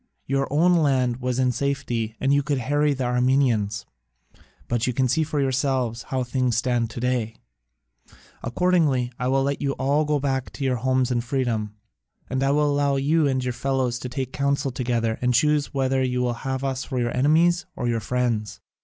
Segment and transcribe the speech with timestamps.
[0.25, 3.85] Your own land was in safety and you could harry the Armenians:
[4.67, 7.35] but you can see for yourselves how things stand to day.
[8.41, 11.75] Accordingly I will let you all go back to your homes in freedom,
[12.31, 16.01] and I will allow you and your fellows to take counsel together and choose whether
[16.03, 18.59] you will have us for your enemies or your friends.